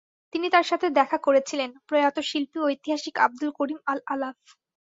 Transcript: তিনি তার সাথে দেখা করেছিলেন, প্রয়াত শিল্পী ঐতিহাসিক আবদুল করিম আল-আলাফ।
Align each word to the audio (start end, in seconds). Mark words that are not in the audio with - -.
তিনি 0.33 0.47
তার 0.49 0.63
সাথে 0.63 0.87
দেখা 0.91 1.17
করেছিলেন, 1.17 1.69
প্রয়াত 1.87 2.17
শিল্পী 2.21 2.57
ঐতিহাসিক 2.61 3.15
আবদুল 3.17 3.51
করিম 3.51 3.79
আল-আলাফ। 3.85 4.37